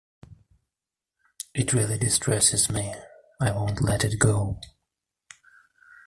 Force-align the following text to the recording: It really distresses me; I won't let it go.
It 1.53 1.73
really 1.73 1.99
distresses 1.99 2.71
me; 2.71 2.91
I 3.39 3.51
won't 3.51 3.83
let 3.83 4.03
it 4.03 4.17
go. 4.17 4.59